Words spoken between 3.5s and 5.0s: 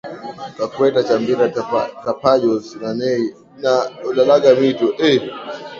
na Huallaga mito